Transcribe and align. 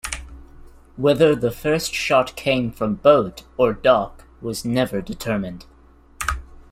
Whether 0.95 1.35
the 1.35 1.51
first 1.51 1.93
shot 1.93 2.35
came 2.35 2.71
from 2.71 2.95
boat 2.95 3.43
or 3.55 3.71
dock 3.71 4.23
was 4.41 4.65
never 4.65 4.99
determined. 4.99 5.65